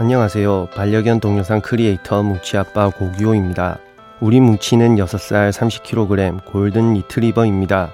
[0.00, 0.68] 안녕하세요.
[0.76, 3.80] 반려견 동영상 크리에이터 뭉치아빠 고기호입니다.
[4.20, 7.92] 우리 뭉치는 6살 30kg 골든 리트리버입니다.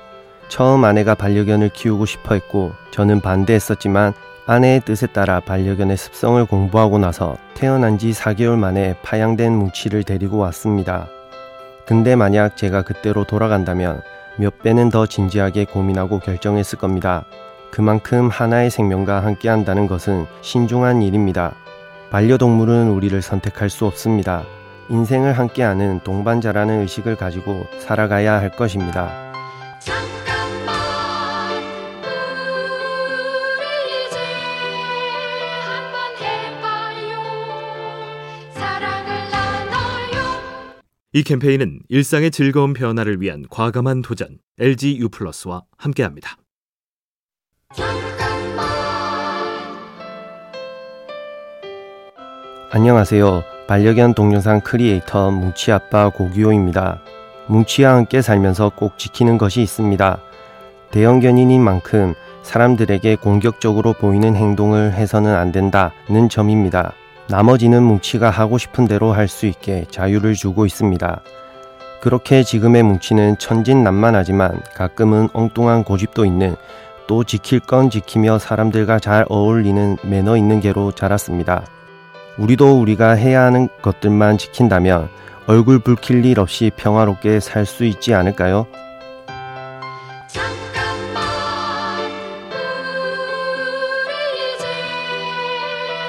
[0.48, 4.12] 처음 아내가 반려견을 키우고 싶어 했고 저는 반대했었지만
[4.45, 11.09] 아내의 뜻에 따라 반려견의 습성을 공부하고 나서 태어난 지 4개월 만에 파양된 뭉치를 데리고 왔습니다.
[11.86, 14.02] 근데 만약 제가 그때로 돌아간다면
[14.36, 17.25] 몇 배는 더 진지하게 고민하고 결정했을 겁니다.
[17.71, 21.55] 그만큼 하나의 생명과 함께 한다는 것은 신중한 일입니다.
[22.14, 24.46] 반려동물은 우리를 선택할 수 없습니다.
[24.88, 29.32] 인생을 함께하는 동반자라는 의식을 가지고 살아가야 할 것입니다.
[29.80, 30.77] 잠깐만
[33.58, 34.16] 우리 이제
[35.58, 37.19] 한번 해봐요
[38.52, 40.41] 사랑을 나눠요
[41.14, 46.36] 이 캠페인은 일상의 즐거운 변화를 위한 과감한 도전 LG U+와 함께합니다.
[52.75, 53.44] 안녕하세요.
[53.69, 56.98] 반려견 동영상 크리에이터 뭉치아빠 고기호입니다.
[57.47, 60.19] 뭉치와 함께 살면서 꼭 지키는 것이 있습니다.
[60.91, 66.95] 대형견인인 만큼 사람들에게 공격적으로 보이는 행동을 해서는 안 된다는 점입니다.
[67.28, 71.20] 나머지는 뭉치가 하고 싶은 대로 할 수 있게 자유를 주고 있습니다.
[72.00, 76.56] 그렇게 지금의 뭉치는 천진난만하지만 가끔은 엉뚱한 고집도 있는
[77.06, 81.62] 또 지킬 건 지키며 사람들과 잘 어울리는 매너 있는 개로 자랐습니다.
[82.38, 85.08] 우리도 우리가 해야 하는 것들만 지킨다면
[85.46, 88.66] 얼굴 붉힐 일 없이 평화롭게 살 수 있지 않을까요?
[90.27, 91.22] 잠깐만
[94.06, 94.66] 우리 이제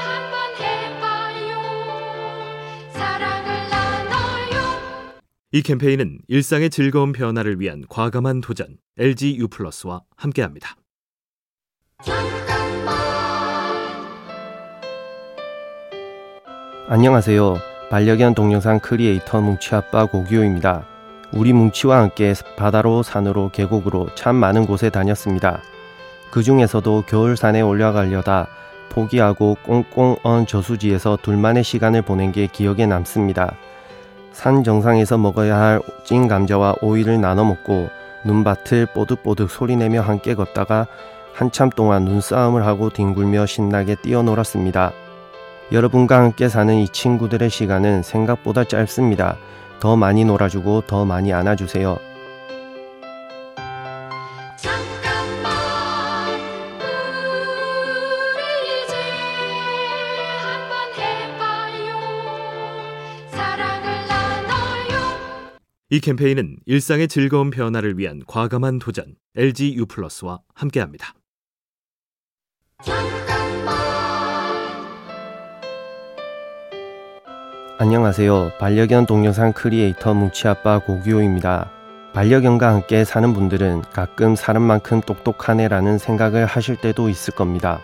[0.02, 1.62] 한번 해봐요
[2.94, 4.56] 사랑을 나눠요
[5.52, 10.76] 이 캠페인은 일상의 즐거운 변화를 위한 과감한 도전 LG U+와 함께합니다.
[16.88, 17.56] 안녕하세요.
[17.90, 20.84] 반려견 동영상 크리에이터 뭉치아빠 고기호입니다.
[21.32, 25.62] 우리 뭉치와 함께 바다로 산으로 계곡으로 참 많은 곳에 다녔습니다.
[26.30, 28.48] 그 중에서도 겨울산에 올라가려다
[28.90, 33.56] 포기하고 꽁꽁 언 저수지에서 둘만의 시간을 보낸 게 기억에 남습니다.
[34.32, 37.90] 산 정상에서 먹어야 할 찐 감자와 오이를 나눠 먹고
[38.26, 40.86] 눈밭을 뽀득뽀득 소리내며 함께 걷다가
[41.34, 44.94] 한참 동안 눈싸움을 하고 뒹굴며 신나게 뛰어놀았습니다.
[45.72, 49.38] 여러분과 함께 사는 이 친구들의 시간은 생각보다 짧습니다.
[49.80, 51.98] 더 많이 놀아주고 더 많이 안아주세요.
[54.58, 55.52] 잠깐만
[58.36, 58.96] 우리 이제
[60.40, 61.96] 한번 해봐요
[63.32, 65.58] 사랑을 나눠요
[65.90, 71.16] 이 캠페인은 일상의 즐거운 변화를 위한 과감한 도전 LG U+와 함께합니다.
[77.78, 78.54] 안녕하세요.
[78.58, 81.70] 반려견 동영상 크리에이터 뭉치아빠 고기호입니다.
[82.14, 87.82] 반려견과 함께 사는 분들은 가끔 사람만큼 똑똑한 애라는 생각을 하실 때도 있을 겁니다.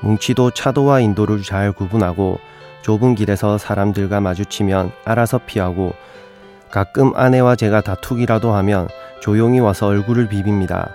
[0.00, 2.38] 뭉치도 차도와 인도를 잘 구분하고
[2.80, 5.92] 좁은 길에서 사람들과 마주치면 알아서 피하고
[6.70, 8.88] 가끔 아내와 제가 다투기라도 하면
[9.20, 10.94] 조용히 와서 얼굴을 비빕니다.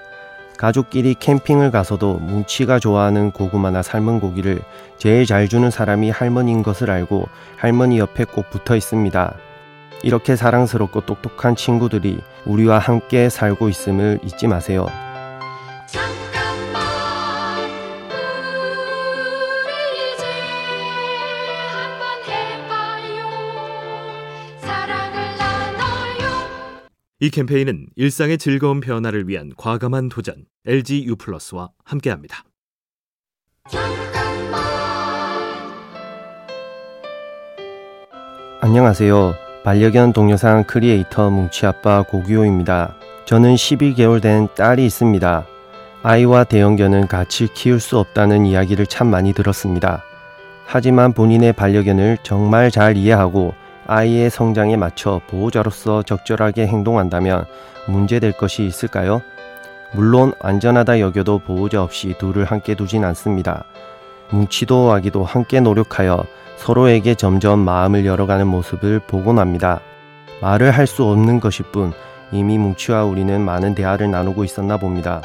[0.57, 4.61] 가족끼리 캠핑을 가서도 뭉치가 좋아하는 고구마나 삶은 고기를
[4.97, 7.27] 제일 잘 주는 사람이 할머니인 것을 알고
[7.57, 9.35] 할머니 옆에 꼭 붙어 있습니다.
[10.03, 14.85] 이렇게 사랑스럽고 똑똑한 친구들이 우리와 함께 살고 있음을 잊지 마세요.
[27.21, 32.43] 이 캠페인은 일상의 즐거운 변화를 위한 과감한 도전 LG U+와 함께합니다.
[38.59, 39.33] 안녕하세요.
[39.63, 42.97] 반려견 동영상 크리에이터 뭉치아빠 고기호입니다.
[43.23, 45.47] 저는 12개월 된 딸이 있습니다.
[46.03, 50.03] 아이와 대형견은 같이 키울 수 없다는 이야기를 참 많이 들었습니다.
[50.65, 53.53] 하지만 본인의 반려견을 정말 잘 이해하고
[53.87, 57.45] 아이의 성장에 맞춰 보호자로서 적절하게 행동한다면
[57.87, 59.21] 문제될 것이 있을까요?
[59.93, 63.65] 물론 안전하다 여겨도 보호자 없이 둘을 함께 두진 않습니다.
[64.31, 66.23] 뭉치도 아기도 함께 노력하여
[66.57, 69.79] 서로에게 점점 마음을 열어가는 모습을 보곤 합니다.
[70.41, 71.93] 말을 할 수 없는 것일 뿐
[72.31, 75.21] 이미 뭉치와 우리는 많은 대화를 나누고 있었나 봅니다.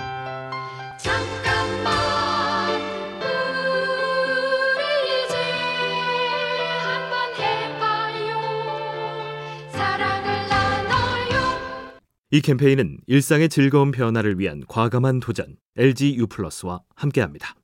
[12.33, 17.57] 이 캠페인은 일상의 즐거운 변화를 위한 과감한 도전 LG U+와 함께합니다.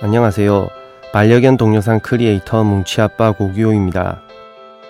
[0.00, 0.68] 안녕하세요.
[1.12, 4.22] 반려견 동영상 크리에이터 뭉치아빠 고기호입니다.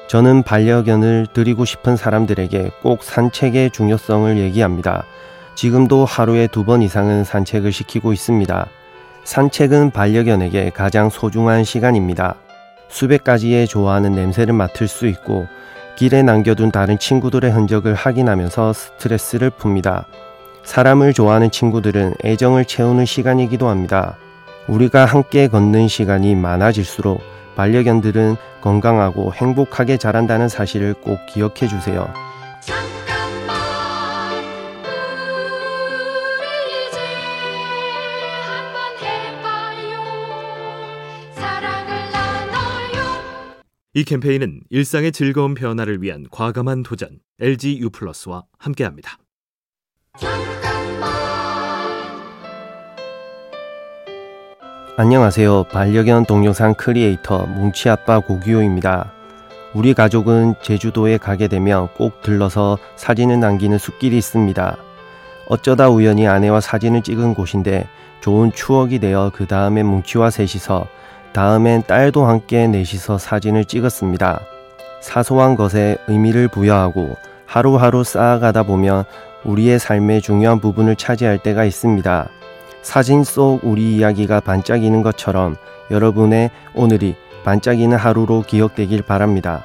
[0.08, 5.04] 저는 반려견을 드리고 싶은 사람들에게 꼭 산책의 중요성을 얘기합니다.
[5.56, 8.68] 지금도 하루에 두 번 이상은 산책을 시키고 있습니다.
[9.24, 12.36] 산책은 반려견에게 가장 소중한 시간입니다.
[12.88, 15.46] 수백 가지의 좋아하는 냄새를 맡을 수 있고
[15.96, 20.04] 길에 남겨둔 다른 친구들의 흔적을 확인하면서 스트레스를 풉니다.
[20.62, 24.16] 사람을 좋아하는 친구들은 애정을 채우는 시간이기도 합니다.
[24.68, 27.20] 우리가 함께 걷는 시간이 많아질수록
[27.56, 32.08] 반려견들은 건강하고 행복하게 자란다는 사실을 꼭 기억해 주세요.
[43.98, 49.18] 이 캠페인은 일상의 즐거운 변화를 위한 과감한 도전 LG U+와 함께합니다.
[50.16, 51.10] 잠깐만
[54.96, 55.64] 안녕하세요.
[55.72, 59.12] 반려견 동영상 크리에이터 뭉치아빠 고기호입니다.
[59.74, 64.76] 우리 가족은 제주도에 가게 되면 꼭 들러서 사진을 남기는 숲길이 있습니다.
[65.48, 67.88] 어쩌다 우연히 아내와 사진을 찍은 곳인데
[68.20, 70.86] 좋은 추억이 되어 그 다음에 뭉치와 셋이서
[71.32, 74.40] 다음엔 딸도 함께 넷이서 사진을 찍었습니다.
[75.00, 77.16] 사소한 것에 의미를 부여하고
[77.46, 79.04] 하루하루 쌓아가다 보면
[79.44, 82.28] 우리의 삶의 중요한 부분을 차지할 때가 있습니다.
[82.82, 85.56] 사진 속 우리 이야기가 반짝이는 것처럼
[85.90, 89.64] 여러분의 오늘이 반짝이는 하루로 기억되길 바랍니다.